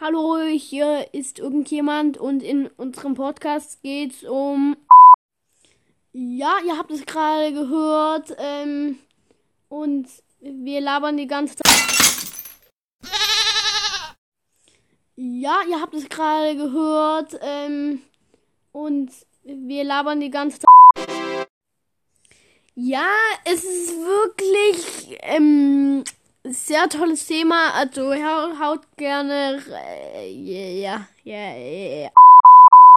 Hallo, 0.00 0.38
hier 0.44 1.12
ist 1.12 1.40
irgendjemand 1.40 2.18
und 2.18 2.40
in 2.40 2.68
unserem 2.68 3.14
Podcast 3.14 3.82
geht's 3.82 4.22
um. 4.22 4.76
Ja, 6.12 6.54
ihr 6.64 6.78
habt 6.78 6.92
es 6.92 7.04
gerade 7.04 7.52
gehört. 7.52 8.32
Ähm, 8.38 9.00
und 9.68 10.06
wir 10.38 10.80
labern 10.80 11.16
die 11.16 11.26
ganze 11.26 11.56
Zeit. 11.56 11.74
Ja, 15.16 15.62
ihr 15.68 15.80
habt 15.80 15.94
es 15.94 16.08
gerade 16.08 16.54
gehört. 16.54 17.36
Ähm, 17.42 18.00
und 18.70 19.10
wir 19.42 19.82
labern 19.82 20.20
die 20.20 20.30
ganze 20.30 20.60
Zeit. 20.60 21.48
Ja, 22.76 23.08
es 23.44 23.64
ist 23.64 23.96
wirklich. 23.96 24.97
Sehr 26.68 26.86
tolles 26.90 27.26
Thema. 27.26 27.72
Also 27.72 28.12
haut 28.12 28.82
gerne. 28.98 29.62
Ja, 30.28 31.06
ja, 31.24 31.54
ja. 31.56 32.10